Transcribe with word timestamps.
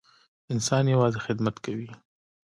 انسان 0.53 0.83
یوازې 0.93 1.19
خدمت 1.25 1.55
کوي. 1.65 1.91